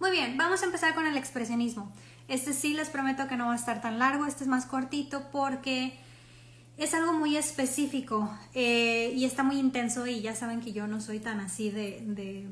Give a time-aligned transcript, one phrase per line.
[0.00, 1.92] Muy bien, vamos a empezar con el expresionismo.
[2.28, 5.28] Este sí les prometo que no va a estar tan largo, este es más cortito
[5.32, 5.98] porque
[6.76, 11.00] es algo muy específico eh, y está muy intenso y ya saben que yo no
[11.00, 12.46] soy tan así de,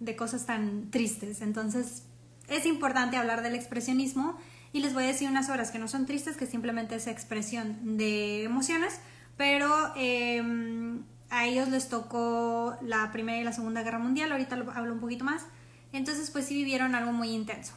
[0.00, 1.40] de, cosas tan tristes.
[1.40, 2.02] Entonces
[2.48, 4.36] es importante hablar del expresionismo
[4.74, 7.96] y les voy a decir unas obras que no son tristes, que simplemente es expresión
[7.96, 9.00] de emociones,
[9.38, 14.70] pero em, a ellos les tocó la Primera y la Segunda Guerra Mundial, ahorita lo
[14.72, 15.46] hablo un poquito más,
[15.92, 17.72] entonces pues sí vivieron algo muy intenso.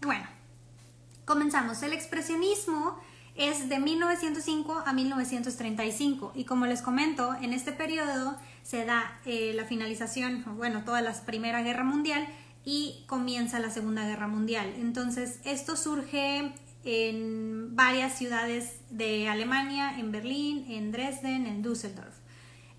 [0.00, 0.26] Bueno,
[1.24, 1.82] comenzamos.
[1.82, 2.98] El expresionismo
[3.34, 9.52] es de 1905 a 1935 y como les comento, en este periodo se da eh,
[9.54, 12.26] la finalización, bueno, toda la Primera Guerra Mundial
[12.64, 14.72] y comienza la Segunda Guerra Mundial.
[14.78, 16.52] Entonces, esto surge
[16.84, 22.14] en varias ciudades de Alemania, en Berlín, en Dresden, en Düsseldorf.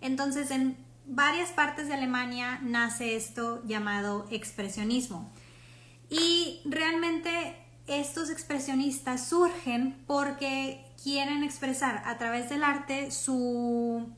[0.02, 0.77] Entonces, en
[1.08, 5.32] varias partes de Alemania nace esto llamado expresionismo.
[6.10, 7.56] Y realmente
[7.88, 14.10] estos expresionistas surgen porque quieren expresar a través del arte su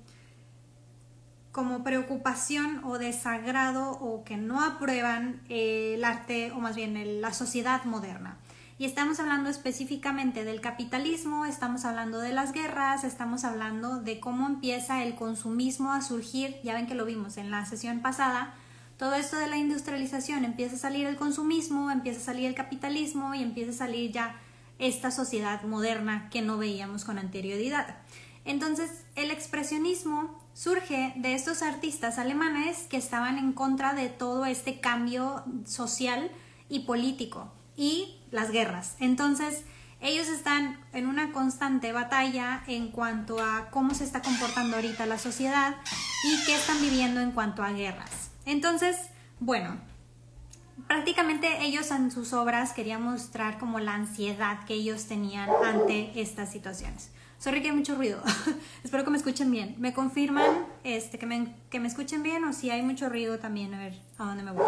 [1.51, 7.83] como preocupación o desagrado o que no aprueban el arte o más bien la sociedad
[7.85, 8.37] moderna.
[8.79, 14.47] Y estamos hablando específicamente del capitalismo, estamos hablando de las guerras, estamos hablando de cómo
[14.47, 18.53] empieza el consumismo a surgir, ya ven que lo vimos en la sesión pasada,
[18.95, 23.35] todo esto de la industrialización, empieza a salir el consumismo, empieza a salir el capitalismo
[23.35, 24.39] y empieza a salir ya
[24.77, 27.97] esta sociedad moderna que no veíamos con anterioridad.
[28.45, 34.79] Entonces, el expresionismo surge de estos artistas alemanes que estaban en contra de todo este
[34.79, 36.31] cambio social
[36.69, 38.97] y político y las guerras.
[38.99, 39.63] Entonces,
[40.01, 45.17] ellos están en una constante batalla en cuanto a cómo se está comportando ahorita la
[45.17, 45.77] sociedad
[46.25, 48.31] y qué están viviendo en cuanto a guerras.
[48.45, 48.97] Entonces,
[49.39, 49.77] bueno,
[50.87, 56.51] prácticamente ellos en sus obras querían mostrar como la ansiedad que ellos tenían ante estas
[56.51, 57.11] situaciones.
[57.39, 58.21] Sorry que hay mucho ruido.
[58.83, 59.75] Espero que me escuchen bien.
[59.79, 63.73] ¿Me confirman este, que, me, que me escuchen bien o si hay mucho ruido también?
[63.73, 64.65] A ver a dónde me voy.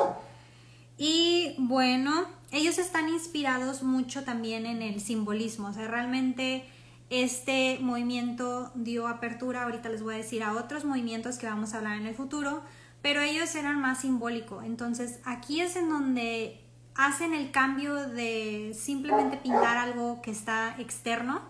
[0.98, 5.70] Y bueno, ellos están inspirados mucho también en el simbolismo.
[5.70, 6.66] O sea, realmente
[7.10, 11.78] este movimiento dio apertura, ahorita les voy a decir, a otros movimientos que vamos a
[11.78, 12.62] hablar en el futuro
[13.02, 14.64] pero ellos eran más simbólicos.
[14.64, 16.62] Entonces aquí es en donde
[16.96, 21.42] hacen el cambio de simplemente pintar algo que está externo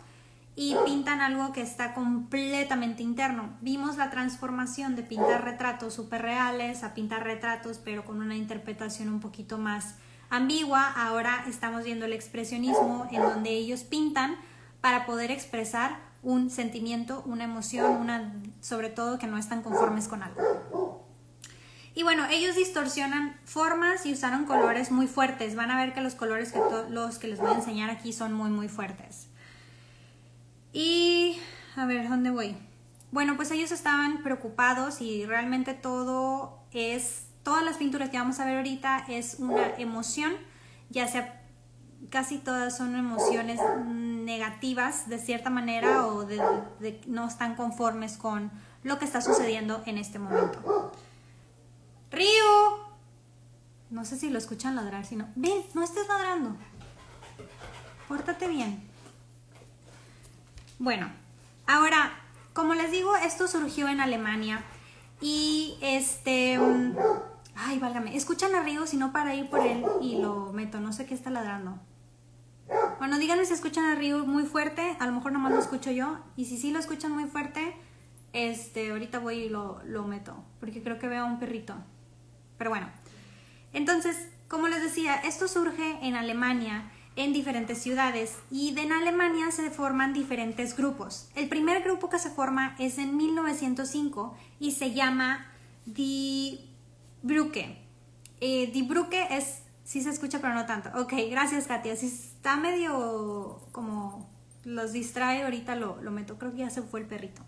[0.56, 3.50] y pintan algo que está completamente interno.
[3.62, 9.10] Vimos la transformación de pintar retratos súper reales a pintar retratos pero con una interpretación
[9.10, 9.96] un poquito más
[10.32, 10.88] ambigua.
[10.88, 14.36] Ahora estamos viendo el expresionismo en donde ellos pintan
[14.82, 20.24] para poder expresar un sentimiento, una emoción, una sobre todo que no están conformes con
[20.24, 21.06] algo.
[21.94, 25.56] Y bueno, ellos distorsionan formas y usaron colores muy fuertes.
[25.56, 26.60] Van a ver que los colores que
[26.90, 29.28] los que les voy a enseñar aquí son muy muy fuertes.
[30.74, 31.38] Y
[31.76, 32.56] a ver, ¿dónde voy?
[33.12, 38.46] Bueno, pues ellos estaban preocupados y realmente todo es, todas las pinturas que vamos a
[38.46, 40.34] ver ahorita es una emoción,
[40.90, 41.42] ya sea
[42.10, 48.52] casi todas son emociones negativas de cierta manera o de no están conformes con
[48.84, 50.92] lo que está sucediendo en este momento.
[52.12, 52.92] ¡Río!
[53.90, 55.28] No sé si lo escuchan ladrar, sino...
[55.36, 56.56] Ven, no estés ladrando.
[58.08, 58.84] Pórtate bien.
[60.80, 61.12] Bueno,
[61.68, 62.12] ahora,
[62.54, 64.64] como les digo, esto surgió en Alemania.
[65.22, 66.60] Y este...
[67.64, 68.16] Ay, válgame.
[68.16, 70.80] Escuchan a Río, si no para ir por él y lo meto.
[70.80, 71.80] No sé qué está ladrando.
[72.98, 74.96] Bueno, díganme si escuchan a Río muy fuerte.
[75.00, 76.20] A lo mejor nomás lo escucho yo.
[76.36, 77.76] Y si sí lo escuchan muy fuerte,
[78.34, 80.44] este, ahorita voy y lo, lo meto.
[80.60, 81.76] Porque creo que veo a un perrito.
[82.58, 82.88] Pero bueno,
[83.74, 89.70] entonces, como les decía, esto surge en Alemania, en diferentes ciudades, y en Alemania se
[89.70, 91.30] forman diferentes grupos.
[91.36, 95.46] El primer grupo que se forma es en 1905 y se llama
[95.86, 96.71] Die
[97.22, 97.78] Brücke.
[98.40, 100.90] Eh, Die Brücke es, sí se escucha, pero no tanto.
[101.00, 101.96] Ok, gracias Katia.
[101.96, 104.30] Si está medio como
[104.64, 106.38] los distrae, ahorita lo, lo meto.
[106.38, 107.42] Creo que ya se fue el perrito.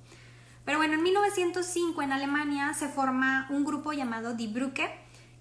[0.66, 4.90] Pero bueno, en 1905 en Alemania se forma un grupo llamado Die Brücke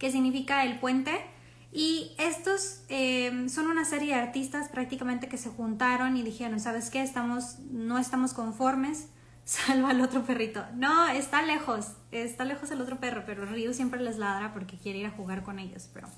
[0.02, 1.12] que significa el puente.
[1.70, 6.90] Y estos em, son una serie de artistas prácticamente que se juntaron y dijeron, ¿sabes
[6.90, 7.02] qué?
[7.02, 9.08] Estamos, no estamos conformes,
[9.44, 10.64] salva al otro perrito.
[10.74, 15.00] No, está lejos, está lejos el otro perro, pero Ryu siempre les ladra porque quiere
[15.00, 16.08] ir a jugar con ellos, pero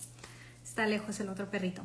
[0.62, 1.82] está lejos el otro perrito.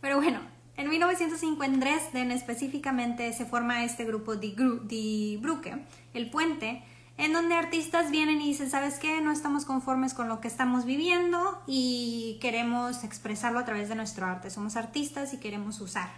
[0.00, 0.40] Pero bueno,
[0.76, 5.84] en 1905 en Dresden específicamente se forma este grupo Die, Die Brücke,
[6.14, 6.82] el puente,
[7.18, 9.20] en donde artistas vienen y dicen, ¿sabes qué?
[9.20, 14.24] No estamos conformes con lo que estamos viviendo y queremos expresarlo a través de nuestro
[14.24, 14.48] arte.
[14.48, 16.08] Somos artistas y queremos usar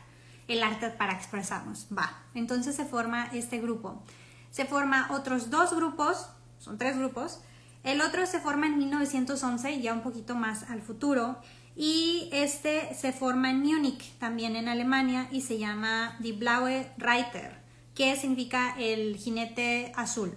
[0.48, 1.86] el arte para expresarnos.
[1.96, 2.22] Va.
[2.34, 4.02] Entonces se forma este grupo.
[4.50, 6.28] Se forma otros dos grupos,
[6.58, 7.40] son tres grupos.
[7.84, 11.38] El otro se forma en 1911, ya un poquito más al futuro.
[11.74, 17.62] Y este se forma en Múnich, también en Alemania, y se llama Die Blaue Reiter,
[17.94, 20.36] que significa el jinete azul.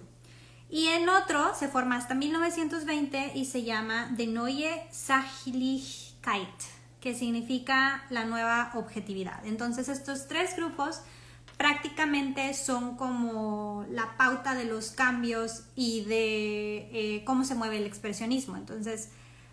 [0.68, 6.48] Y en otro se forma hasta 1920 y se llama De Neue Sachlichkeit,
[7.00, 9.44] que significa la nueva objetividad.
[9.46, 11.02] Entonces estos tres grupos
[11.56, 17.86] prácticamente son como la pauta de los cambios y de eh, cómo se mueve el
[17.86, 18.56] expresionismo.
[18.56, 19.10] Entonces,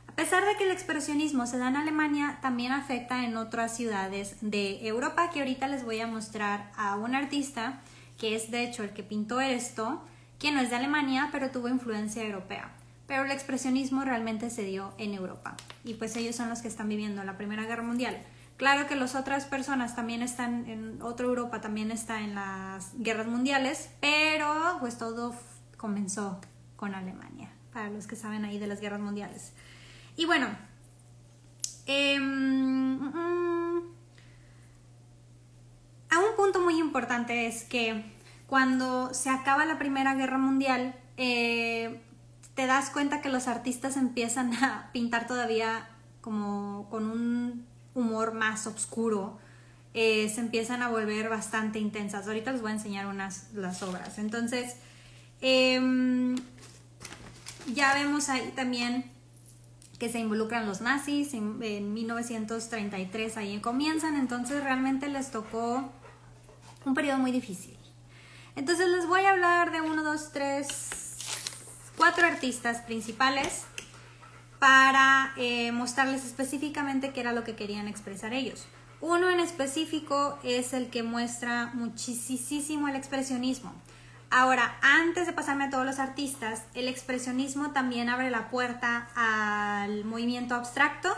[0.08, 4.36] a pesar de que el expresionismo se da en Alemania, también afecta en otras ciudades
[4.42, 7.82] de Europa, que ahorita les voy a mostrar a un artista
[8.18, 10.04] que es de hecho el que pintó esto
[10.40, 12.72] que no es de Alemania, pero tuvo influencia europea.
[13.08, 15.56] Pero el expresionismo realmente se dio en Europa.
[15.84, 18.22] Y pues ellos son los que están viviendo la Primera Guerra Mundial.
[18.58, 23.28] Claro que las otras personas también están en otra Europa, también está en las guerras
[23.28, 25.36] mundiales, pero pues todo
[25.76, 26.40] comenzó
[26.76, 29.54] con Alemania, para los que saben ahí de las guerras mundiales.
[30.16, 30.48] Y bueno,
[31.88, 32.20] eh,
[36.20, 38.04] un punto muy importante es que
[38.48, 42.02] cuando se acaba la Primera Guerra Mundial, eh,
[42.56, 45.88] te das cuenta que los artistas empiezan a pintar todavía
[46.22, 49.40] como con un humor más oscuro.
[49.94, 52.28] Eh, se empiezan a volver bastante intensas.
[52.28, 54.18] Ahorita les voy a enseñar unas las obras.
[54.18, 54.76] Entonces,
[55.42, 56.36] em,
[57.74, 59.12] ya vemos ahí también
[60.00, 65.90] que se involucran los nazis en, en 1933 ahí comienzan entonces realmente les tocó
[66.84, 67.78] un periodo muy difícil
[68.56, 71.13] entonces les voy a hablar de uno, dos, tres,
[71.98, 73.64] cuatro artistas principales
[74.60, 78.66] para eh, mostrarles específicamente qué era lo que querían expresar ellos.
[79.02, 83.74] Uno en específico es el que muestra muchísimo el expresionismo.
[84.30, 90.06] Ahora, antes de pasarme a todos los artistas, el expresionismo también abre la puerta al
[90.06, 91.10] movimiento abstracto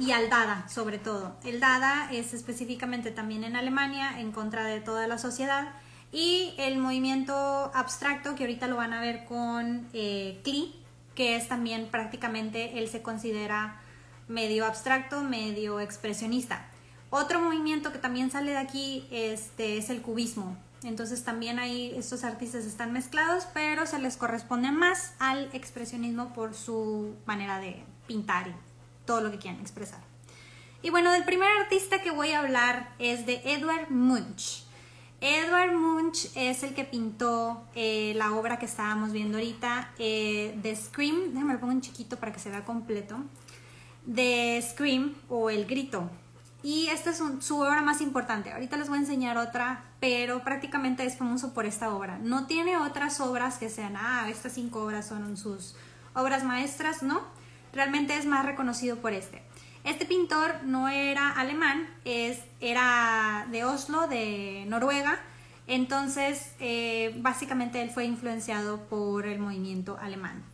[0.00, 1.36] y al Dada, sobre todo.
[1.42, 5.72] El Dada es específicamente también en Alemania, en contra de toda la sociedad,
[6.12, 7.34] y el movimiento
[7.74, 10.74] abstracto, que ahorita lo van a ver con eh, Klee,
[11.14, 13.80] que es también prácticamente, él se considera
[14.28, 16.66] medio abstracto, medio expresionista.
[17.10, 20.56] Otro movimiento que también sale de aquí este, es el cubismo.
[20.82, 26.54] Entonces también ahí estos artistas están mezclados, pero se les corresponde más al expresionismo por
[26.54, 28.54] su manera de pintar y
[29.04, 30.00] todo lo que quieran expresar.
[30.82, 34.64] Y bueno, del primer artista que voy a hablar es de Edward Munch.
[35.20, 41.34] Edward Munch es el que pintó eh, la obra que estábamos viendo ahorita, eh, Scream,
[41.34, 43.18] déjame lo pongo en chiquito para que se vea completo,
[44.12, 46.08] The Scream o El Grito.
[46.62, 48.52] Y esta es su obra más importante.
[48.52, 52.18] Ahorita les voy a enseñar otra, pero prácticamente es famoso por esta obra.
[52.18, 55.74] No tiene otras obras que sean, ah, estas cinco obras son sus
[56.14, 57.20] obras maestras, no.
[57.72, 59.42] Realmente es más reconocido por este.
[59.84, 65.18] Este pintor no era alemán, es, era de Oslo, de Noruega,
[65.66, 70.44] entonces eh, básicamente él fue influenciado por el movimiento alemán.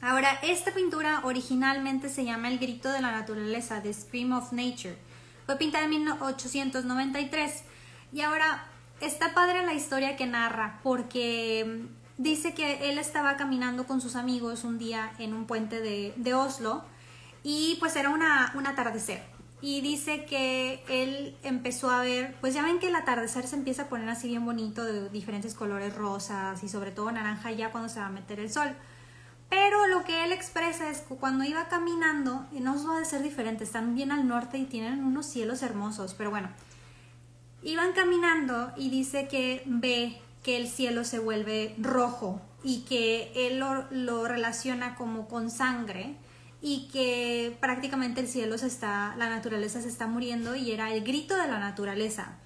[0.00, 4.96] Ahora, esta pintura originalmente se llama El grito de la naturaleza, The Scream of Nature.
[5.46, 7.64] Fue pintada en 1893
[8.12, 8.66] y ahora
[9.00, 11.86] está padre la historia que narra porque
[12.18, 16.12] mm, dice que él estaba caminando con sus amigos un día en un puente de,
[16.16, 16.84] de Oslo
[17.44, 19.22] y pues era una, un atardecer.
[19.60, 23.82] Y dice que él empezó a ver, pues ya ven que el atardecer se empieza
[23.82, 27.88] a poner así bien bonito, de diferentes colores rosas y sobre todo naranja ya cuando
[27.88, 28.74] se va a meter el sol.
[29.48, 33.22] Pero lo que él expresa es que cuando iba caminando, y no va a ser
[33.22, 36.48] diferente, están bien al norte y tienen unos cielos hermosos, pero bueno,
[37.62, 43.58] iban caminando y dice que ve que el cielo se vuelve rojo y que él
[43.60, 46.16] lo, lo relaciona como con sangre
[46.66, 51.04] y que prácticamente el cielo se está, la naturaleza se está muriendo y era el
[51.04, 52.38] grito de la naturaleza.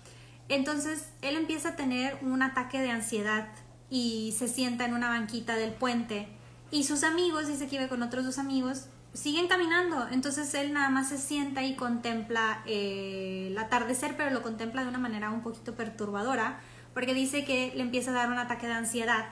[0.49, 3.47] Entonces él empieza a tener un ataque de ansiedad
[3.91, 6.27] y se sienta en una banquita del puente
[6.73, 10.09] y sus amigos, dice que iba con otros dos amigos, siguen caminando.
[10.11, 14.89] Entonces él nada más se sienta y contempla eh, el atardecer, pero lo contempla de
[14.89, 16.59] una manera un poquito perturbadora,
[16.93, 19.27] porque dice que le empieza a dar un ataque de ansiedad.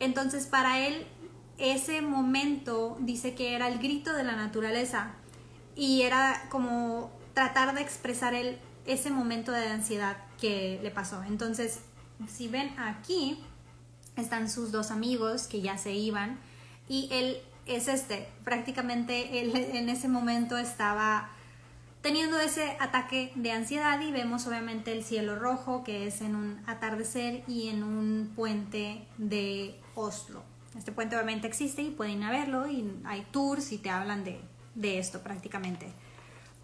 [0.00, 1.06] Entonces para él
[1.58, 5.12] ese momento dice que era el grito de la naturaleza
[5.76, 11.22] y era como tratar de expresar el, ese momento de ansiedad que le pasó.
[11.24, 11.80] Entonces,
[12.28, 13.38] si ven aquí,
[14.16, 16.38] están sus dos amigos que ya se iban
[16.88, 21.30] y él es este, prácticamente él en ese momento estaba
[22.02, 26.60] teniendo ese ataque de ansiedad y vemos obviamente el cielo rojo que es en un
[26.66, 30.53] atardecer y en un puente de Oslo.
[30.76, 34.24] Este puente obviamente existe y pueden ir a verlo y hay tours y te hablan
[34.24, 34.40] de,
[34.74, 35.86] de esto prácticamente.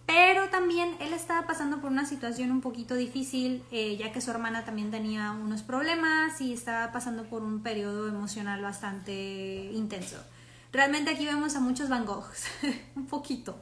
[0.06, 4.32] Pero también él estaba pasando por una situación un poquito difícil, eh, ya que su
[4.32, 10.16] hermana también tenía unos problemas y estaba pasando por un periodo emocional bastante intenso.
[10.72, 12.44] Realmente aquí vemos a muchos Van Goghs,
[12.96, 13.56] un poquito.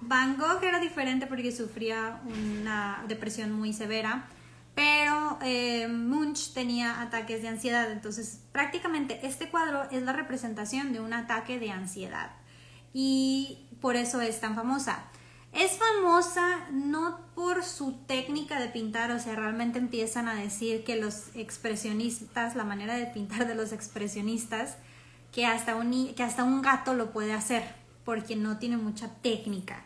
[0.00, 4.28] Van Gogh era diferente porque sufría una depresión muy severa,
[4.74, 11.00] pero eh, Munch tenía ataques de ansiedad, entonces prácticamente este cuadro es la representación de
[11.00, 12.30] un ataque de ansiedad
[12.92, 15.04] y por eso es tan famosa.
[15.52, 20.94] Es famosa no por su técnica de pintar, o sea, realmente empiezan a decir que
[20.94, 24.76] los expresionistas, la manera de pintar de los expresionistas,
[25.32, 27.64] que hasta un, que hasta un gato lo puede hacer,
[28.04, 29.84] porque no tiene mucha técnica.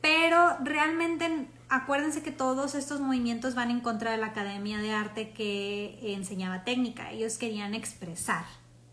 [0.00, 5.30] Pero realmente acuérdense que todos estos movimientos van en contra de la Academia de Arte
[5.30, 7.10] que enseñaba técnica.
[7.10, 8.44] Ellos querían expresar,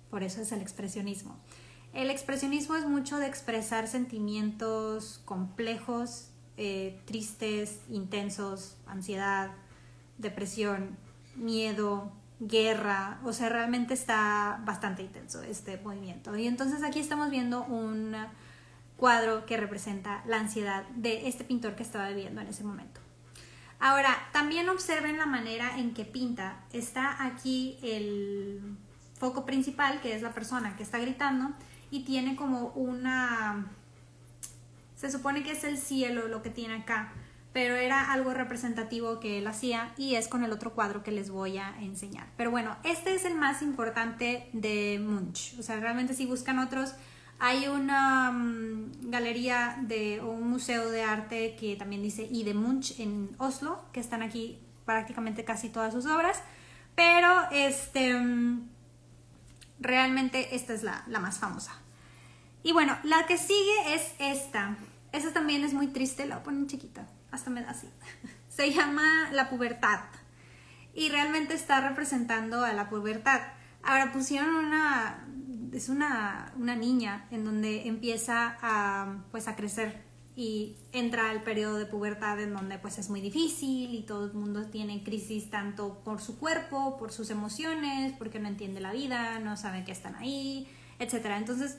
[0.09, 1.37] por eso es el expresionismo.
[1.93, 9.51] El expresionismo es mucho de expresar sentimientos complejos, eh, tristes, intensos, ansiedad,
[10.17, 10.97] depresión,
[11.35, 16.35] miedo, guerra, o sea, realmente está bastante intenso este movimiento.
[16.35, 18.13] Y entonces aquí estamos viendo un
[18.97, 23.01] cuadro que representa la ansiedad de este pintor que estaba viviendo en ese momento.
[23.79, 26.63] Ahora, también observen la manera en que pinta.
[26.71, 28.61] Está aquí el
[29.17, 31.51] foco principal, que es la persona que está gritando,
[31.91, 33.67] y tiene como una...
[34.95, 37.11] Se supone que es el cielo lo que tiene acá,
[37.51, 41.29] pero era algo representativo que él hacía y es con el otro cuadro que les
[41.29, 42.27] voy a enseñar.
[42.37, 45.57] Pero bueno, este es el más importante de Munch.
[45.59, 46.95] O sea, realmente si buscan otros,
[47.39, 52.53] hay una mm, galería de o un museo de arte que también dice y de
[52.53, 56.41] Munch en Oslo, que están aquí prácticamente casi todas sus obras,
[56.95, 58.69] pero este mm,
[59.79, 61.73] realmente esta es la, la más famosa.
[62.63, 64.77] Y bueno, la que sigue es esta.
[65.11, 67.89] Esta también es muy triste, la voy a poner chiquita, hasta me da así.
[68.49, 69.99] Se llama La pubertad
[70.95, 73.41] y realmente está representando a la pubertad.
[73.83, 75.27] Ahora pusieron una,
[75.75, 80.03] es una, una niña en donde empieza a, pues, a crecer
[80.35, 84.33] y entra al periodo de pubertad en donde pues es muy difícil y todo el
[84.33, 89.39] mundo tiene crisis tanto por su cuerpo, por sus emociones, porque no entiende la vida,
[89.39, 90.67] no sabe que están ahí,
[90.99, 91.25] etc.
[91.37, 91.77] Entonces,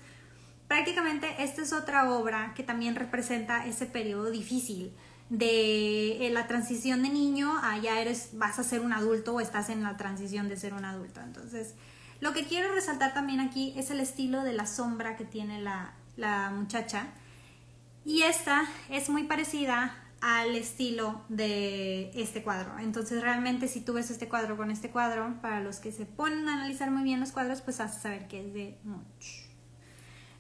[0.69, 4.93] prácticamente esta es otra obra que también representa ese periodo difícil
[5.29, 9.41] de eh, la transición de niño a ya eres, vas a ser un adulto o
[9.41, 11.21] estás en la transición de ser un adulto.
[11.21, 11.75] Entonces,
[12.21, 15.93] lo que quiero resaltar también aquí es el estilo de la sombra que tiene la,
[16.17, 17.09] la muchacha.
[18.05, 22.79] Y esta es muy parecida al estilo de este cuadro.
[22.79, 26.49] Entonces realmente si tú ves este cuadro con este cuadro, para los que se ponen
[26.49, 29.47] a analizar muy bien los cuadros, pues a saber que es de Munch.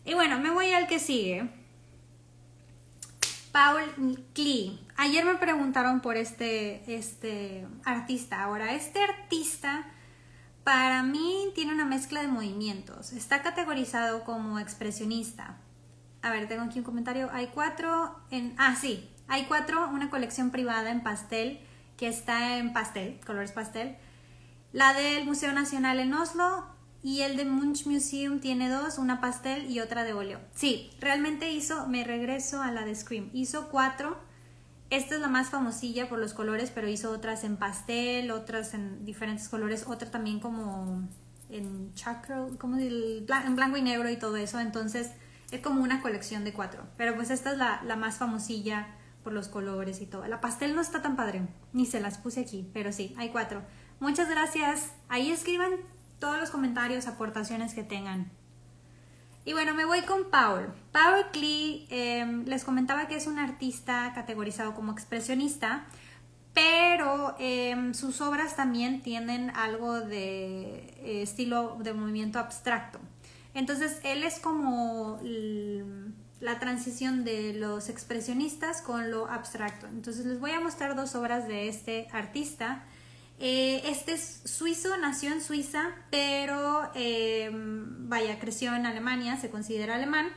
[0.04, 1.50] Y bueno, me voy al que sigue.
[3.52, 4.78] Paul Klee.
[4.96, 8.42] Ayer me preguntaron por este, este artista.
[8.42, 9.86] Ahora, este artista
[10.66, 13.12] para mí tiene una mezcla de movimientos.
[13.12, 15.58] Está categorizado como expresionista.
[16.22, 17.30] A ver, tengo aquí un comentario.
[17.32, 18.52] Hay cuatro en...
[18.58, 19.08] Ah, sí.
[19.28, 21.60] Hay cuatro, una colección privada en pastel
[21.96, 23.96] que está en pastel, colores pastel.
[24.72, 26.66] La del Museo Nacional en Oslo,
[27.00, 30.40] y el de Munch Museum tiene dos, una pastel y otra de óleo.
[30.52, 34.18] Sí, realmente hizo, me regreso a la de Scream, hizo cuatro.
[34.90, 39.04] Esta es la más famosilla por los colores, pero hizo otras en pastel, otras en
[39.04, 41.08] diferentes colores, otra también como
[41.50, 44.60] en chakra, como en blanco y negro y todo eso.
[44.60, 45.10] Entonces
[45.50, 46.84] es como una colección de cuatro.
[46.96, 48.88] Pero pues esta es la, la más famosilla
[49.24, 50.26] por los colores y todo.
[50.28, 53.62] La pastel no está tan padre, ni se las puse aquí, pero sí, hay cuatro.
[53.98, 54.92] Muchas gracias.
[55.08, 55.72] Ahí escriban
[56.20, 58.30] todos los comentarios, aportaciones que tengan.
[59.46, 60.74] Y bueno, me voy con Paul.
[60.90, 65.86] Paul Klee, em, les comentaba que es un artista categorizado como expresionista,
[66.52, 72.98] pero em, sus obras también tienen algo de eh, estilo de movimiento abstracto.
[73.54, 75.20] Entonces, él es como
[76.40, 79.86] la transición de los expresionistas con lo abstracto.
[79.86, 82.82] Entonces, les voy a mostrar dos obras de este artista.
[83.38, 89.96] Eh, este es suizo, nació en Suiza, pero eh, vaya, creció en Alemania, se considera
[89.96, 90.28] alemán.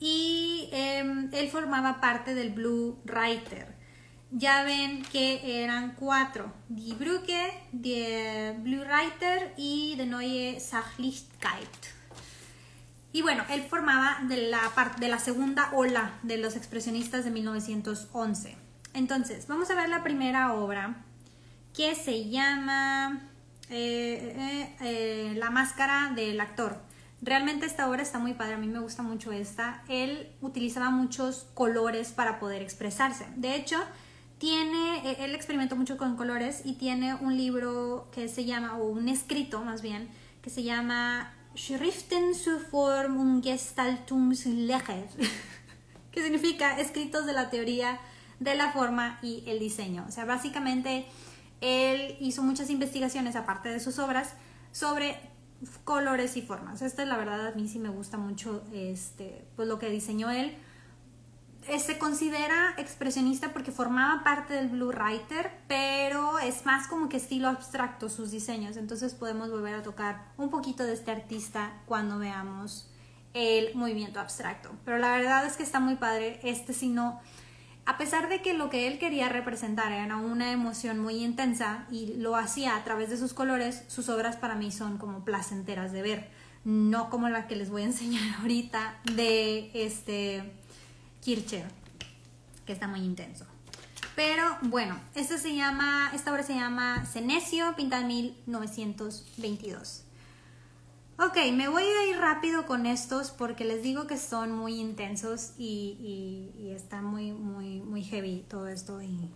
[0.00, 3.76] Y em, él formaba parte del Blue Writer.
[4.30, 6.52] ya ven que eran cuatro.
[6.68, 11.68] Die Brücke, Die Blue-Reiter y De Neue Sachlichkeit.
[13.10, 14.60] Y bueno, él formaba de la,
[15.00, 18.56] de la segunda ola de los expresionistas de 1911.
[18.92, 21.04] Entonces, vamos a ver la primera obra
[21.78, 23.20] que se llama
[23.70, 26.82] eh, eh, eh, La máscara del actor.
[27.22, 29.84] Realmente esta obra está muy padre, a mí me gusta mucho esta.
[29.88, 33.26] Él utilizaba muchos colores para poder expresarse.
[33.36, 33.76] De hecho,
[34.38, 38.88] tiene, e, él experimentó mucho con colores y tiene un libro que se llama, o
[38.88, 40.08] un escrito más bien,
[40.42, 45.06] que se llama Schriften zur Form und Gestaltungslehre,
[46.10, 48.00] que significa escritos de la teoría
[48.40, 50.04] de la forma y el diseño.
[50.08, 51.06] O sea, básicamente
[51.60, 54.34] él hizo muchas investigaciones, aparte de sus obras,
[54.72, 55.18] sobre
[55.84, 56.82] colores y formas.
[56.82, 60.30] Esta es la verdad, a mí sí me gusta mucho este, pues lo que diseñó
[60.30, 60.56] él
[61.78, 67.48] se considera expresionista porque formaba parte del Blue Writer, pero es más como que estilo
[67.48, 68.78] abstracto sus diseños.
[68.78, 72.90] Entonces podemos volver a tocar un poquito de este artista cuando veamos
[73.34, 74.70] el movimiento abstracto.
[74.86, 76.40] Pero la verdad es que está muy padre.
[76.42, 77.20] Este si no,
[77.88, 82.16] a pesar de que lo que él quería representar era una emoción muy intensa y
[82.18, 86.02] lo hacía a través de sus colores, sus obras para mí son como placenteras de
[86.02, 86.28] ver.
[86.66, 90.52] No como la que les voy a enseñar ahorita de este
[91.22, 91.64] Kircher,
[92.66, 93.46] que está muy intenso.
[94.14, 100.04] Pero bueno, esta, se llama, esta obra se llama Cenecio, pintada en 1922.
[101.18, 105.52] Ok, me voy a ir rápido con estos porque les digo que son muy intensos
[105.58, 109.28] y, y, está muy, muy, muy heavy todo esto y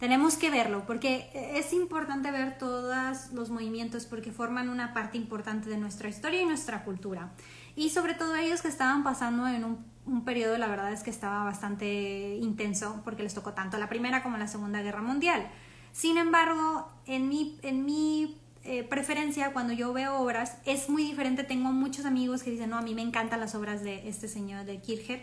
[0.00, 5.70] tenemos que verlo porque es importante ver todos los movimientos porque forman una parte importante
[5.70, 7.32] de nuestra historia y nuestra cultura.
[7.76, 11.10] Y sobre todo ellos que estaban pasando en un un periodo, la verdad es que
[11.10, 15.48] estaba bastante intenso porque les tocó tanto la Primera como la Segunda Guerra Mundial.
[15.92, 18.40] Sin embargo, en mi, en mi
[18.70, 21.42] eh, preferencia, cuando yo veo obras, es muy diferente.
[21.42, 24.66] Tengo muchos amigos que dicen, no, a mí me encantan las obras de este señor
[24.66, 25.22] de Kircher.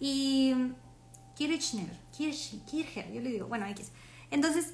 [0.00, 0.54] Y
[1.36, 3.92] Kirchner, Kircher, yo le digo, bueno, X.
[4.30, 4.72] Entonces,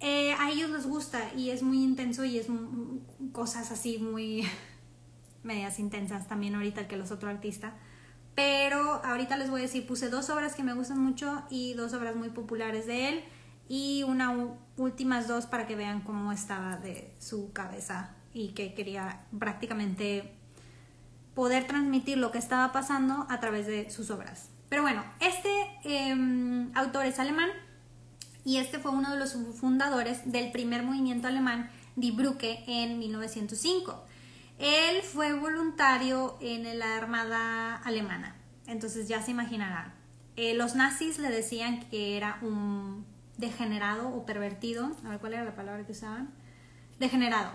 [0.00, 2.48] eh, a ellos les gusta y es muy intenso y es
[3.30, 4.44] cosas así muy
[5.44, 7.72] medias intensas también ahorita que los otros artistas.
[8.34, 11.92] Pero ahorita les voy a decir, puse dos obras que me gustan mucho y dos
[11.92, 13.24] obras muy populares de él
[13.68, 19.20] y una últimas dos para que vean cómo estaba de su cabeza y que quería
[19.38, 20.32] prácticamente
[21.34, 24.50] poder transmitir lo que estaba pasando a través de sus obras.
[24.68, 25.50] Pero bueno, este
[25.84, 27.50] em, autor es alemán
[28.44, 34.04] y este fue uno de los fundadores del primer movimiento alemán Die Brücke en 1905.
[34.58, 39.92] Él fue voluntario en la Armada Alemana, entonces ya se imaginarán.
[40.36, 43.04] Eh, los nazis le decían que era un
[43.38, 46.30] degenerado o pervertido, a ver cuál era la palabra que usaban,
[46.98, 47.52] degenerado.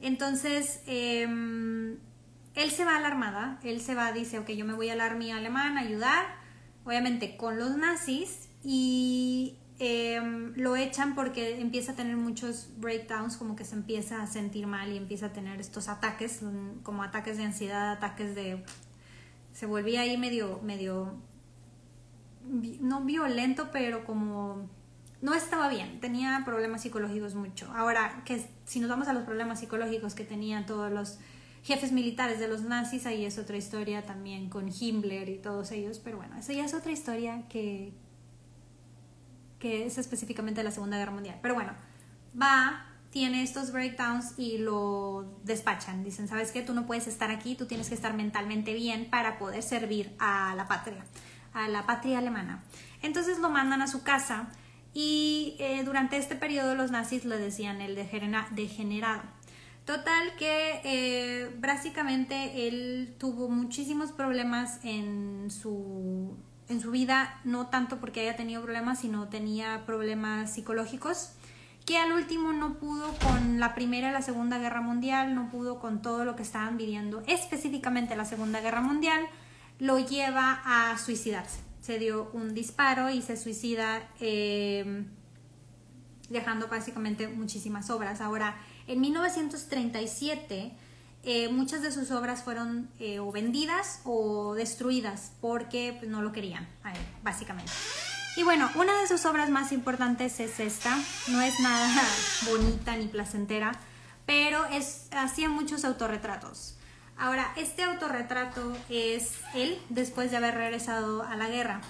[0.00, 1.98] Entonces, em,
[2.54, 4.96] él se va a la Armada, él se va, dice, ok, yo me voy a
[4.96, 6.26] la Armada Alemana a ayudar,
[6.84, 13.56] obviamente con los nazis, y Em, lo echan porque empieza a tener muchos breakdowns, como
[13.56, 16.40] que se empieza a sentir mal y empieza a tener estos ataques,
[16.82, 18.64] como ataques de ansiedad, ataques de...
[19.52, 21.14] Se volvía ahí medio, medio,
[22.80, 24.70] no violento, pero como...
[25.22, 27.70] No estaba bien, tenía problemas psicológicos mucho.
[27.74, 31.18] Ahora, que si nos vamos a los problemas psicológicos que tenían todos los
[31.62, 35.98] jefes militares de los nazis, ahí es otra historia también con Himmler y todos ellos,
[35.98, 37.92] pero bueno, esa ya es otra historia que,
[39.58, 41.38] que es específicamente de la Segunda Guerra Mundial.
[41.42, 41.72] Pero bueno,
[42.40, 46.04] va, tiene estos breakdowns y lo despachan.
[46.04, 46.60] Dicen, ¿sabes qué?
[46.60, 50.54] Tú no puedes estar aquí, tú tienes que estar mentalmente bien para poder servir a
[50.54, 51.04] la patria,
[51.54, 52.62] a la patria alemana.
[53.02, 54.50] Entonces lo mandan a su casa
[54.98, 59.20] y eh, durante este periodo los nazis le decían el degenerado.
[59.84, 66.34] Total que eh, básicamente él tuvo muchísimos problemas en su
[66.70, 71.32] en su vida, no tanto porque haya tenido problemas, sino tenía problemas psicológicos,
[71.84, 75.78] que al último no pudo con la Primera y la Segunda Guerra Mundial, no pudo
[75.78, 79.20] con todo lo que estaban viviendo, específicamente la Segunda Guerra Mundial,
[79.78, 81.65] lo lleva a suicidarse.
[81.86, 85.06] Se dio un disparo y se suicida em,
[86.28, 88.20] dejando básicamente muchísimas obras.
[88.20, 88.56] Ahora,
[88.88, 90.72] en 1937
[91.22, 96.32] eh, muchas de sus obras fueron eh, o vendidas o destruidas porque pues, no lo
[96.32, 96.68] querían,
[97.22, 97.70] básicamente.
[98.36, 100.96] Y bueno, una de sus obras más importantes es esta.
[101.28, 101.88] No es nada
[102.50, 103.72] bonita ni placentera,
[104.26, 106.75] pero es, hacía muchos autorretratos.
[107.18, 111.80] Ahora, este autorretrato es él después de haber regresado a la guerra.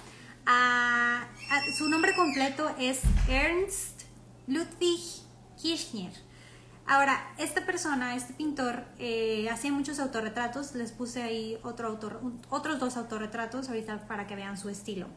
[1.77, 4.03] su nombre completo es Ernst
[4.47, 5.01] Ludwig
[5.61, 6.13] Kirchner.
[6.85, 10.73] Ahora, esta persona, este pintor, eh, hacía muchos autorretratos.
[10.75, 11.99] Les puse ahí otros
[12.79, 15.07] dos autorretratos ahorita para que vean su estilo.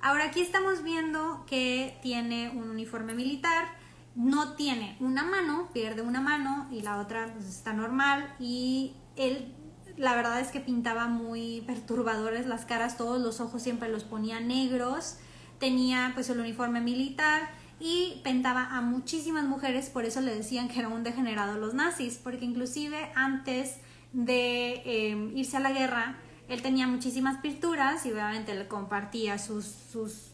[0.00, 3.68] Ahora aquí estamos viendo que tiene un uniforme militar,
[4.14, 9.54] no tiene una mano, pierde una mano y la otra pues, está normal y él
[9.96, 14.40] la verdad es que pintaba muy perturbadores las caras, todos los ojos siempre los ponía
[14.40, 15.18] negros,
[15.58, 20.78] tenía pues el uniforme militar y pintaba a muchísimas mujeres, por eso le decían que
[20.78, 23.76] era un degenerado los nazis, porque inclusive antes
[24.12, 26.16] de em, irse a la guerra,
[26.48, 30.32] él tenía muchísimas pinturas y obviamente le compartía sus, sus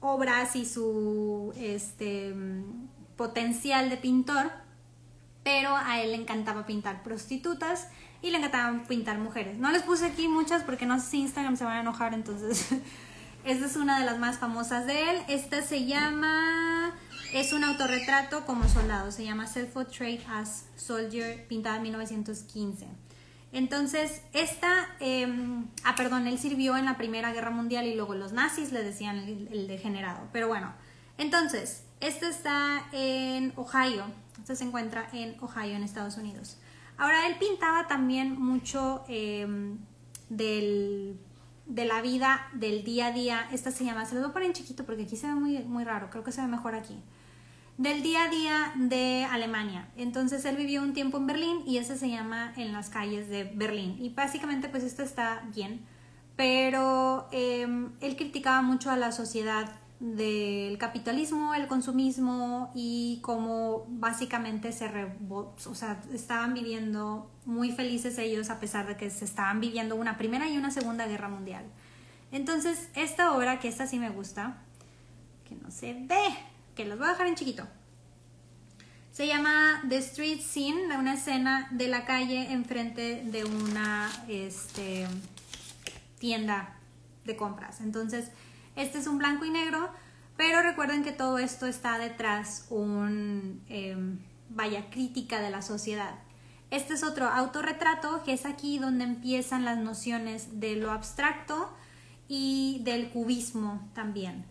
[0.00, 2.34] obras y su este,
[3.16, 4.50] potencial de pintor,
[5.50, 7.88] pero a él le encantaba pintar prostitutas
[8.22, 9.58] y le encantaba pintar mujeres.
[9.58, 12.68] No les puse aquí muchas porque no sé si Instagram se van a enojar, entonces
[13.44, 15.16] esta es una de las más famosas de él.
[15.26, 16.94] Esta se llama,
[17.34, 22.86] es un autorretrato como soldado, se llama Self Portrait as Soldier, pintada en 1915.
[23.52, 28.32] Entonces, esta, em, ah, perdón, él sirvió en la Primera Guerra Mundial y luego los
[28.32, 30.28] nazis le decían el, degenerado.
[30.32, 30.72] Pero bueno,
[31.18, 34.04] entonces, este está en Ohio,
[34.38, 36.58] este se encuentra en Ohio, en Estados Unidos.
[36.98, 39.78] Ahora, él pintaba también mucho em,
[40.28, 41.18] del,
[41.66, 43.48] de la vida del día a día.
[43.52, 45.58] Esta se llama, se lo voy a poner en chiquito porque aquí se ve muy,
[45.60, 47.02] muy raro, creo que se ve mejor aquí
[47.80, 49.88] del día a día de Alemania.
[49.96, 53.44] Entonces él vivió un tiempo en Berlín y ese se llama En las calles de
[53.44, 53.96] Berlín.
[53.98, 55.80] Y básicamente pues esto está bien,
[56.36, 64.72] pero em, él criticaba mucho a la sociedad del capitalismo, el consumismo y cómo básicamente
[64.72, 64.90] se
[65.28, 70.16] o sea, estaban viviendo muy felices ellos a pesar de que se estaban viviendo una
[70.16, 71.64] primera y una segunda guerra mundial.
[72.32, 74.56] Entonces, esta obra, que esta sí me gusta,
[75.46, 76.34] que no se ve,
[76.74, 77.66] que los voy a dejar en chiquito.
[79.12, 85.06] Se llama The Street Scene, una escena de la calle enfrente de una este,
[86.18, 86.78] tienda
[87.26, 87.80] de compras.
[87.80, 88.30] Entonces,
[88.76, 89.90] este es un blanco y negro,
[90.36, 96.14] pero recuerden que todo esto está detrás un, em, vaya, crítica de la sociedad.
[96.70, 101.70] Este es otro autorretrato, que es aquí donde empiezan las nociones de lo abstracto
[102.28, 104.46] y del cubismo también.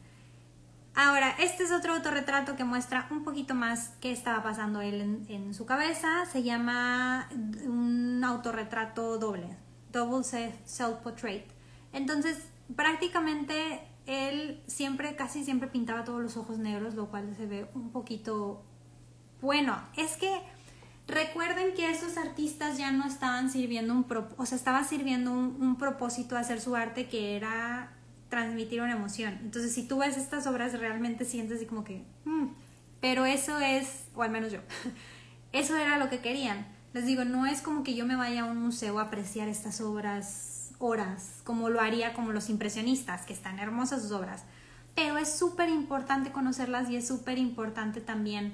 [0.95, 5.53] Ahora, este es otro autorretrato que muestra un poquito más qué estaba pasando él en,
[5.53, 6.25] su cabeza.
[6.29, 7.29] Se llama
[7.65, 9.55] un autorretrato doble,
[9.93, 10.25] double
[10.65, 11.45] self-portrait.
[11.93, 12.37] Entonces,
[12.75, 17.91] prácticamente él siempre, casi siempre pintaba todos los ojos negros, lo cual se ve un
[17.91, 18.63] poquito...
[19.39, 20.41] Bueno, es que
[21.07, 24.05] recuerden que esos artistas ya no estaban sirviendo un...
[24.37, 27.91] o sea, estaba sirviendo un propósito a hacer su arte que era
[28.29, 29.37] transmitir una emoción.
[29.43, 32.47] Entonces, si tú ves estas obras, realmente sientes así como que, mm",
[33.01, 34.59] pero eso es, o al menos yo,
[35.51, 36.67] eso era lo que querían.
[36.93, 39.81] Les digo, no es como que yo me vaya a un museo a apreciar estas
[39.81, 40.48] obras
[40.79, 44.43] horas, como lo haría como los impresionistas, que están hermosas sus obras.
[44.95, 48.53] Pero es súper importante conocerlas y es súper importante también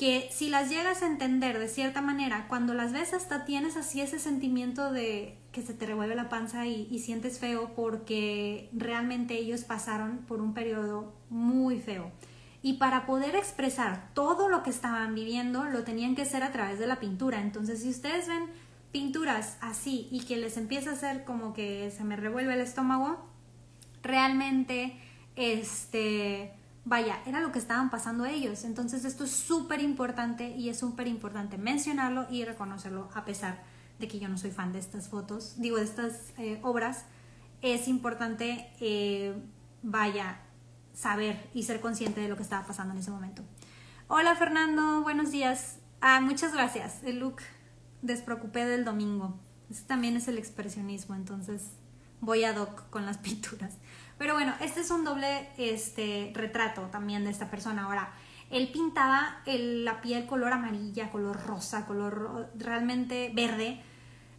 [0.00, 4.00] que si las llegas a entender de cierta manera, cuando las ves hasta tienes así
[4.00, 9.64] ese sentimiento de que se te revuelve la panza y, sientes feo porque realmente ellos
[9.64, 12.10] pasaron por un periodo muy feo.
[12.62, 16.78] Y para poder expresar todo lo que estaban viviendo, lo tenían que hacer a través
[16.78, 17.42] de la pintura.
[17.42, 18.46] Entonces, si ustedes ven
[18.92, 23.24] pinturas así y que les empieza a hacer como que se me revuelve el estómago,
[24.02, 24.98] realmente,
[25.36, 26.52] este,
[26.84, 28.64] vaya, era lo que estaban pasando ellos.
[28.64, 33.62] Entonces esto es súper importante y es súper importante mencionarlo y reconocerlo a pesar
[33.98, 37.04] de que yo no soy fan de estas fotos, digo, de estas eh, obras.
[37.62, 39.34] Es importante, eh,
[39.82, 40.40] vaya,
[40.94, 43.42] saber y ser consciente de lo que estaba pasando en ese momento.
[44.08, 45.78] Hola Fernando, buenos días.
[46.00, 47.02] Ah, muchas gracias.
[47.04, 47.36] El look
[48.02, 49.38] despreocupé del domingo.
[49.70, 51.70] Este también es el expresionismo, entonces
[52.20, 53.74] voy a doc con las pinturas.
[54.18, 57.84] Pero bueno, este es un doble este, retrato también de esta persona.
[57.84, 58.12] Ahora,
[58.50, 63.80] él pintaba la piel color amarilla, color rosa, color realmente verde.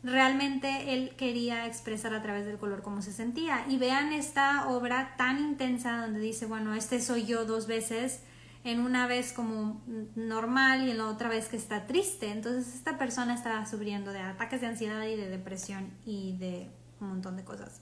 [0.04, 3.66] Realmente él quería expresar a través del color cómo se sentía.
[3.70, 8.22] Y vean esta obra tan intensa donde dice, bueno, este soy yo dos veces,
[8.64, 9.82] en una vez como
[10.16, 12.30] normal y en la otra vez que está triste.
[12.32, 16.70] Entonces esta persona estaba sufriendo de ataques de ansiedad y de depresión y de
[17.00, 17.82] un montón de cosas.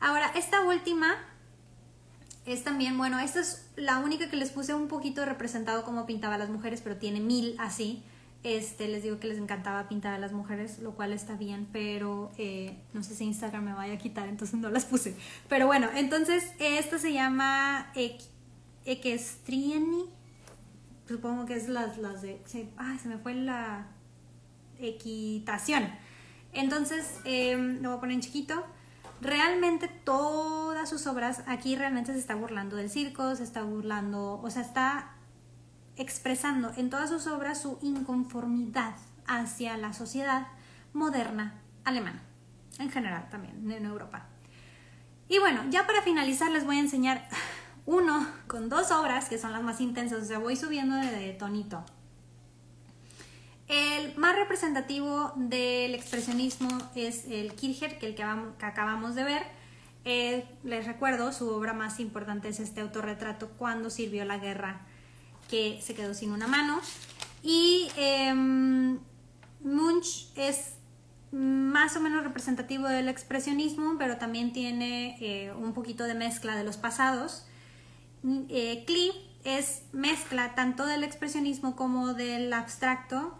[0.00, 1.16] Ahora, esta última
[2.46, 6.36] es también, bueno, esta es la única que les puse un poquito representado como pintaba
[6.36, 8.02] a las mujeres, pero tiene mil así.
[8.44, 12.30] Este, les digo que les encantaba pintar a las mujeres, lo cual está bien, pero
[12.38, 15.16] eh, no sé si Instagram me vaya a quitar, entonces no las puse.
[15.48, 17.90] Pero bueno, entonces esto se llama
[18.92, 20.06] Equestrieni.
[21.06, 22.42] Supongo que es las, las de...
[22.46, 22.68] Se,
[23.02, 23.86] se me fue la
[24.78, 25.88] equitación.
[26.52, 28.64] Entonces, em, lo voy a poner en chiquito.
[29.20, 34.50] Realmente todas sus obras, aquí realmente se está burlando del circo, se está burlando, o
[34.50, 35.10] sea, está
[35.96, 38.94] expresando en todas sus obras su inconformidad
[39.26, 40.46] hacia la sociedad
[40.92, 42.22] moderna alemana,
[42.78, 44.26] en general también, en Europa.
[45.28, 47.28] Y bueno, ya para finalizar les voy a enseñar
[47.88, 51.82] uno con dos obras que son las más intensas, o sea, voy subiendo de, tonito.
[53.66, 59.42] El más representativo del expresionismo es el Kircher, que el que, acabamos de ver.
[60.04, 64.82] Eh, les recuerdo, su obra más importante es este autorretrato cuando sirvió la guerra
[65.48, 66.80] que se quedó sin una mano.
[67.42, 68.98] Y em,
[69.60, 70.74] Munch es
[71.32, 76.64] más o menos representativo del expresionismo, pero también tiene eh, un poquito de mezcla de
[76.64, 77.46] los pasados.
[78.48, 79.12] Eh, Klee
[79.44, 83.36] es mezcla tanto del expresionismo como del abstracto.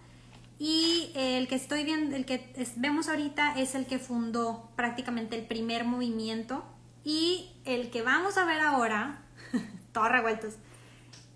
[0.59, 5.47] Y el que estoy viendo, el que vemos ahorita es el que fundó prácticamente el
[5.47, 6.65] primer movimiento.
[7.05, 9.23] Y el que vamos a ver ahora,
[9.93, 10.55] todos revueltos,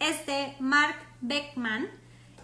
[0.00, 1.86] este Mark Beckmann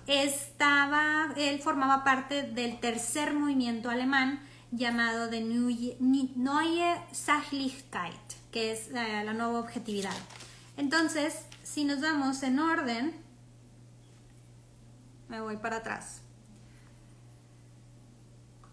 [0.06, 8.14] estaba, él formaba parte del tercer movimiento alemán llamado de Neue Sachlichkeit,
[8.52, 10.14] que es la, la nueva objetividad.
[10.78, 13.12] Entonces, si nos vamos en orden,
[15.28, 16.22] me voy para atrás.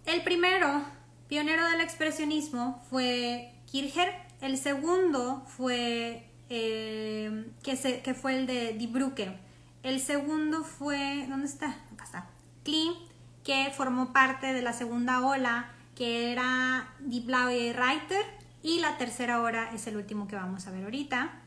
[0.05, 0.83] El primero,
[1.27, 4.13] pionero del expresionismo, fue Kircher.
[4.39, 9.39] El segundo fue eh, que, se, que fue el de Die Brücke.
[9.81, 11.71] El segundo fue, ¿dónde está?
[11.91, 12.29] Acá está.
[12.63, 12.95] Klee,
[13.43, 18.25] que formó parte de la segunda ola, que era Die Blaue Reiter.
[18.61, 21.41] Y la tercera ola es el último que vamos a ver ahorita,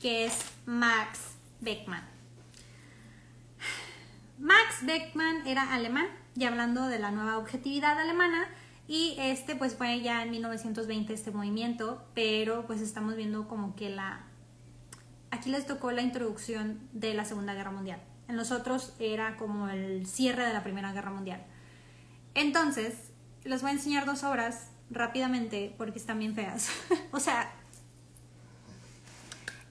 [0.00, 2.04] que es Max Beckmann.
[4.38, 6.06] Max Beckmann era alemán,
[6.36, 8.48] y hablando de la nueva objetividad alemana,
[8.86, 13.90] y este pues fue ya en 1920 este movimiento, pero pues estamos viendo como que
[13.90, 14.24] la...
[15.30, 18.00] Aquí les tocó la introducción de la Segunda Guerra Mundial.
[18.28, 21.44] En los otros era como el cierre de la Primera Guerra Mundial.
[22.34, 22.94] Entonces,
[23.44, 26.70] les voy a enseñar dos obras rápidamente porque están bien feas.
[27.12, 27.52] o sea,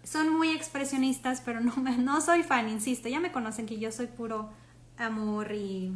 [0.08, 3.10] son muy expresionistas, pero no, no soy fan, insisto.
[3.10, 4.50] Ya me conocen que yo soy puro
[4.98, 5.92] amor y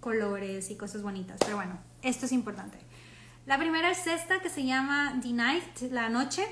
[0.00, 1.38] colores y cosas bonitas.
[1.40, 2.78] Pero bueno, esto es importante.
[3.46, 6.44] La primera es esta que se llama The Night, la noche.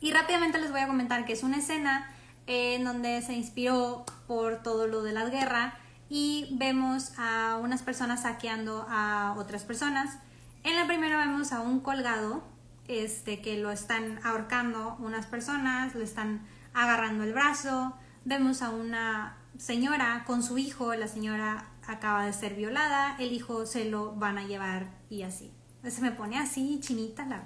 [0.00, 2.08] Y rápidamente les voy a comentar que es una escena
[2.46, 8.22] en donde se inspiró por todo lo de la guerra y vemos a unas personas
[8.22, 10.18] saqueando a otras personas.
[10.62, 12.44] En la primera vemos a un colgado
[12.88, 17.94] este, que lo están ahorcando unas personas, le están agarrando el brazo.
[18.24, 23.66] Vemos a una señora con su hijo, la señora acaba de ser violada, el hijo
[23.66, 25.52] se lo van a llevar y así.
[25.88, 27.42] Se me pone así, chinita, la...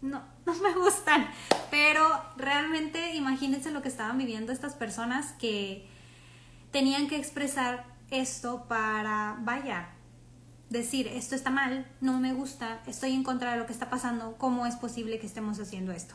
[0.00, 1.28] no, no me gustan.
[1.70, 2.02] Pero
[2.36, 5.88] realmente imagínense lo que estaban viviendo estas personas que
[6.70, 9.90] tenían que expresar esto para, vaya,
[10.70, 14.36] decir, esto está mal, no me gusta, estoy en contra de lo que está pasando,
[14.38, 16.14] ¿cómo es posible que estemos haciendo esto?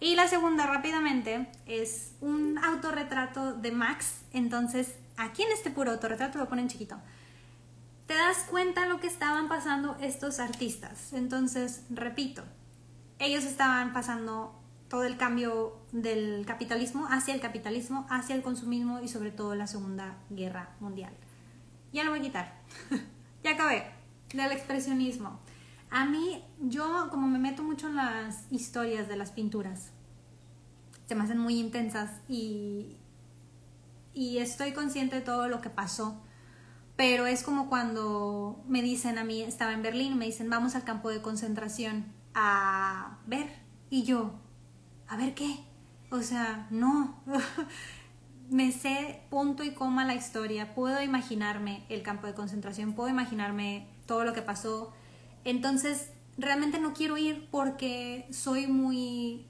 [0.00, 6.38] Y la segunda rápidamente es un autorretrato de Max, entonces aquí en este puro autorretrato
[6.38, 6.96] lo ponen chiquito.
[8.06, 11.14] Te das cuenta lo que estaban pasando estos artistas.
[11.14, 12.42] Entonces, repito,
[13.18, 19.08] ellos estaban pasando todo el cambio del capitalismo hacia el capitalismo, hacia el consumismo y
[19.08, 21.14] sobre todo la Segunda Guerra Mundial.
[21.94, 22.52] Ya lo voy a quitar.
[23.44, 23.86] ya acabé.
[24.34, 25.38] Del expresionismo.
[25.90, 29.92] A mí, yo como me meto mucho en las historias de las pinturas,
[31.06, 32.96] se me hacen muy intensas y,
[34.12, 36.20] y estoy consciente de todo lo que pasó.
[36.96, 40.82] Pero es como cuando me dicen a mí, estaba en Berlín, me dicen, vamos al
[40.82, 43.46] campo de concentración a ver.
[43.88, 44.32] Y yo,
[45.06, 45.60] ¿a ver qué?
[46.10, 47.22] O sea, no.
[48.50, 53.86] me sé punto y coma la historia, puedo imaginarme el campo de concentración, puedo imaginarme
[54.06, 54.92] todo lo que pasó.
[55.44, 59.46] Entonces, realmente no quiero ir porque soy muy,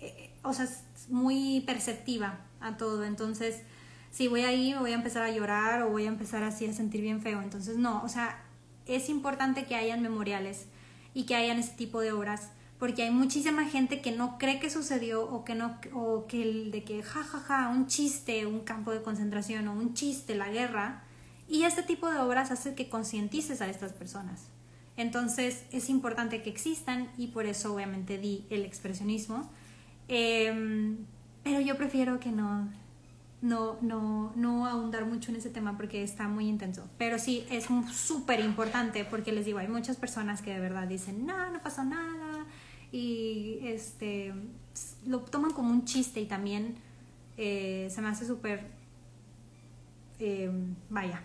[0.00, 0.68] eh, o sea,
[1.08, 3.04] muy perceptiva a todo.
[3.04, 3.62] Entonces,
[4.10, 7.02] si voy ahí voy a empezar a llorar o voy a empezar así a sentir
[7.02, 7.40] bien feo.
[7.40, 8.42] Entonces, no, o sea,
[8.86, 10.66] es importante que hayan memoriales
[11.14, 14.70] y que hayan este tipo de obras porque hay muchísima gente que no cree que
[14.70, 18.60] sucedió o que no o que el de que jajaja ja, ja, un chiste un
[18.60, 21.02] campo de concentración o un chiste la guerra
[21.48, 24.48] y este tipo de obras hace que concientices a estas personas
[24.96, 29.50] entonces es importante que existan y por eso obviamente di el expresionismo
[30.08, 30.98] em,
[31.42, 32.68] pero yo prefiero que no
[33.40, 36.88] no, no, no ahondar mucho en ese tema porque está muy intenso.
[36.98, 41.24] Pero sí, es súper importante porque les digo, hay muchas personas que de verdad dicen,
[41.24, 42.46] no, no pasó nada,
[42.92, 44.32] y este
[45.06, 46.76] lo toman como un chiste y también
[47.36, 48.66] eh, se me hace súper
[50.18, 50.50] eh,
[50.88, 51.22] vaya.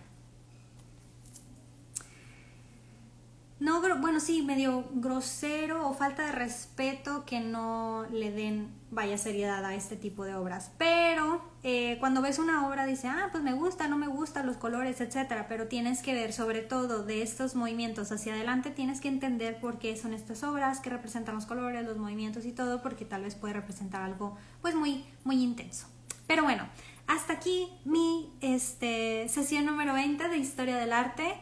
[3.60, 9.64] No bueno sí medio grosero o falta de respeto que no le den vaya seriedad
[9.66, 13.54] a este tipo de obras pero eh, cuando ves una obra dice, ah, pues me
[13.54, 17.56] gusta, no me gusta, los colores, etcétera, pero tienes que ver sobre todo de estos
[17.56, 21.86] movimientos hacia adelante, tienes que entender por qué son estas obras, qué representan los colores,
[21.86, 25.88] los movimientos y todo, porque tal vez puede representar algo pues muy, muy intenso.
[26.28, 26.68] Pero bueno,
[27.08, 31.38] hasta aquí mi este, sesión número 20 de Historia del Arte.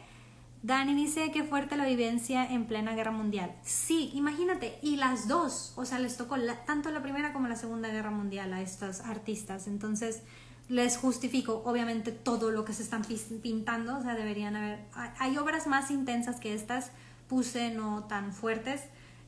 [0.64, 3.56] Dani dice que fuerte la vivencia en plena guerra mundial.
[3.64, 6.36] Sí, imagínate, y las dos, o sea, les tocó
[6.68, 9.66] tanto la primera como la segunda guerra mundial a estos artistas.
[9.66, 10.22] Entonces,
[10.70, 13.04] les justifico, obviamente, todo lo que se están
[13.42, 14.86] pintando, o sea, deberían haber.
[15.18, 16.92] Hay obras más intensas que estas,
[17.28, 18.84] puse no tan fuertes,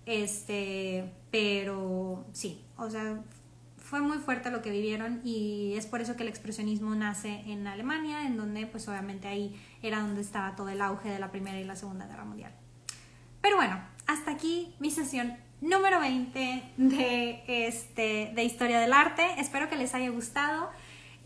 [0.05, 3.21] este, pero sí, o sea,
[3.93, 7.67] fue muy fuerte lo que vivieron y es por eso que el expresionismo nace en
[7.67, 11.59] Alemania, en donde pues obviamente ahí era donde estaba todo el auge de la Primera
[11.59, 12.51] y la Segunda Guerra Mundial.
[13.39, 19.27] Pero bueno, hasta aquí mi sesión número 20 de, este, de Historia del Arte.
[19.37, 20.71] Espero que les haya gustado.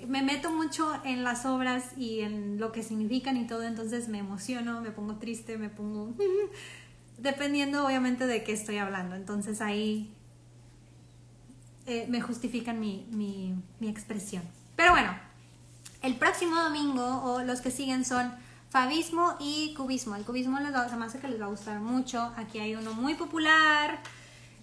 [0.06, 4.17] Me meto mucho en las obras y en lo que significan y todo, entonces me
[4.17, 6.13] emociono, me pongo triste, me pongo...
[7.17, 9.15] dependiendo obviamente de qué estoy hablando.
[9.15, 10.16] Entonces ahí
[11.88, 14.43] eh, me justifican mi, mi, mi expresión.
[14.76, 15.17] Pero bueno,
[16.04, 18.32] el próximo domingo o los que siguen son
[18.69, 20.15] Fabismo y Cubismo.
[20.15, 22.34] El Cubismo les va, se me que les va a gustar mucho.
[22.36, 24.00] Aquí hay uno muy popular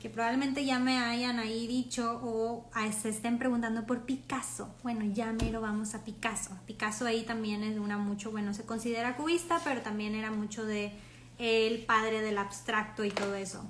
[0.04, 4.68] que probablemente ya me hayan ahí dicho o se estén preguntando por Picasso.
[4.82, 6.50] Bueno, ya mero vamos a Picasso.
[6.66, 10.92] Picasso ahí también es una mucho, bueno, se considera cubista, pero también era mucho de
[11.38, 13.64] el padre del abstracto y todo eso.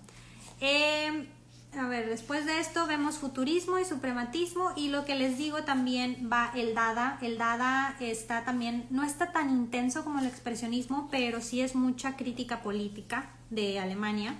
[0.60, 1.28] Eh,
[1.76, 6.28] a ver, después de esto vemos futurismo y suprematismo y lo que les digo también
[6.32, 7.18] va el Dada.
[7.22, 12.16] El Dada está también, no está tan intenso como el expresionismo, pero sí es mucha
[12.16, 14.36] crítica política de Alemania.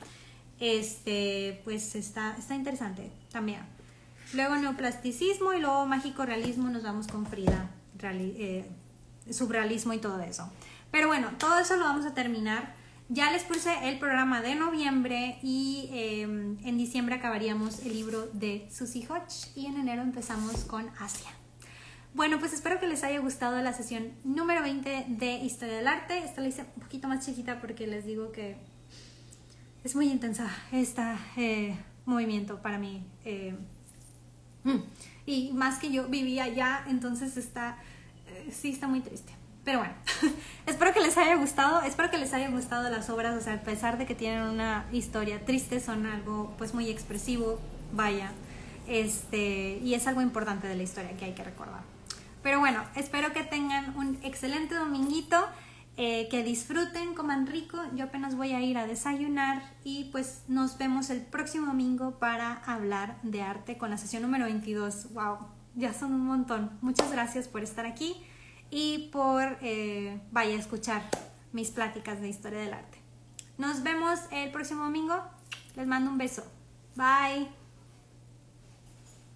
[0.61, 3.61] Este, pues está, está interesante también.
[4.33, 7.71] Luego neoplasticismo y luego mágico realismo nos vamos con Frida,
[8.03, 8.69] eh,
[9.31, 10.51] subrealismo y todo eso.
[10.91, 12.75] Pero bueno, todo eso lo vamos a terminar
[13.09, 18.67] ya les puse el programa de noviembre y em, en diciembre acabaríamos el libro de
[18.71, 21.31] Susie Hodge y en enero empezamos con Asia.
[22.15, 26.19] Bueno, pues espero que les haya gustado la sesión número 20 de Historia del Arte.
[26.19, 28.57] Esta la hice un poquito más chiquita porque les digo que
[29.83, 33.05] es muy intensa este movimiento para mí.
[34.63, 34.79] Mm,
[35.27, 37.79] y más que yo vivía allá, entonces está,
[38.29, 39.33] eh, sí está muy triste.
[39.65, 39.95] Pero bueno,
[40.67, 43.61] espero que les haya gustado, espero que les haya gustado las obras, o sea, a
[43.61, 47.59] pesar de que tienen una historia triste, son algo pues muy expresivo,
[47.93, 48.31] vaya,
[48.87, 51.83] este, y es algo importante de la historia que hay que recordar.
[52.43, 55.49] Pero bueno, espero que tengan un excelente dominguito,
[55.97, 60.77] eh, que disfruten, coman rico, yo apenas voy a ir a desayunar y pues nos
[60.77, 65.13] vemos el próximo domingo para hablar de arte con la sesión número 22.
[65.15, 65.39] ¡Wow!
[65.77, 66.77] Ya son un montón.
[66.83, 68.17] Muchas gracias por estar aquí
[68.71, 71.03] y por, eh, vaya a escuchar
[71.53, 72.99] mis pláticas de historia del arte.
[73.59, 75.23] Nos vemos el próximo domingo.
[75.77, 76.45] Les mando un beso.
[76.97, 77.64] Bye.